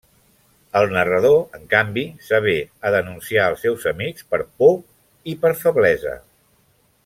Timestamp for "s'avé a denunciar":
2.29-3.45